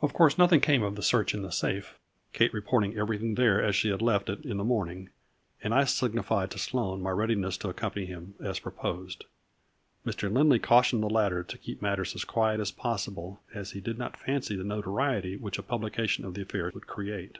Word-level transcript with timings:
Of 0.00 0.14
course 0.14 0.38
nothing 0.38 0.60
came 0.62 0.82
of 0.82 0.96
the 0.96 1.02
search 1.02 1.34
in 1.34 1.42
the 1.42 1.50
safe, 1.52 1.98
Kate 2.32 2.54
reporting 2.54 2.96
everything 2.96 3.34
there 3.34 3.62
as 3.62 3.76
she 3.76 3.90
had 3.90 4.00
left 4.00 4.30
it 4.30 4.42
in 4.42 4.56
the 4.56 4.64
morning, 4.64 5.10
and 5.62 5.74
I 5.74 5.84
signified 5.84 6.50
to 6.52 6.58
Sloane 6.58 7.02
my 7.02 7.10
readiness 7.10 7.58
to 7.58 7.68
accompany 7.68 8.06
him 8.06 8.36
as 8.40 8.58
proposed. 8.58 9.26
Mr. 10.06 10.32
Lindley 10.32 10.60
cautioned 10.60 11.02
the 11.02 11.10
latter 11.10 11.42
to 11.44 11.58
keep 11.58 11.82
matters 11.82 12.14
as 12.14 12.24
quiet 12.24 12.58
as 12.58 12.70
possible, 12.72 13.42
as 13.52 13.72
he 13.72 13.82
did 13.82 13.98
not 13.98 14.16
fancy 14.16 14.56
the 14.56 14.64
notoriety 14.64 15.36
which 15.36 15.58
a 15.58 15.62
publication 15.62 16.24
of 16.24 16.32
the 16.32 16.40
affair 16.40 16.70
would 16.72 16.86
create. 16.86 17.36